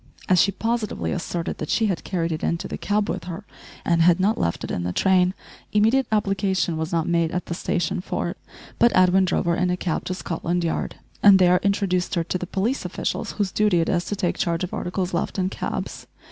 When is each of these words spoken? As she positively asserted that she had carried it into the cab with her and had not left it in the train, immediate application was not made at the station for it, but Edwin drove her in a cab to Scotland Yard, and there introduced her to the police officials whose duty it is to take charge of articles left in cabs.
As 0.27 0.41
she 0.41 0.51
positively 0.51 1.11
asserted 1.11 1.59
that 1.59 1.69
she 1.69 1.85
had 1.85 2.03
carried 2.03 2.31
it 2.31 2.43
into 2.43 2.67
the 2.67 2.75
cab 2.75 3.07
with 3.07 3.25
her 3.25 3.45
and 3.85 4.01
had 4.01 4.19
not 4.19 4.35
left 4.35 4.63
it 4.63 4.71
in 4.71 4.81
the 4.81 4.91
train, 4.91 5.35
immediate 5.73 6.07
application 6.11 6.75
was 6.75 6.91
not 6.91 7.07
made 7.07 7.29
at 7.29 7.45
the 7.45 7.53
station 7.53 8.01
for 8.01 8.29
it, 8.29 8.37
but 8.79 8.91
Edwin 8.95 9.25
drove 9.25 9.45
her 9.45 9.55
in 9.55 9.69
a 9.69 9.77
cab 9.77 10.05
to 10.05 10.15
Scotland 10.15 10.63
Yard, 10.63 10.95
and 11.21 11.37
there 11.37 11.59
introduced 11.61 12.15
her 12.15 12.23
to 12.23 12.39
the 12.39 12.47
police 12.47 12.83
officials 12.83 13.33
whose 13.33 13.51
duty 13.51 13.79
it 13.79 13.89
is 13.89 14.05
to 14.05 14.15
take 14.15 14.39
charge 14.39 14.63
of 14.63 14.73
articles 14.73 15.13
left 15.13 15.37
in 15.37 15.49
cabs. 15.49 16.07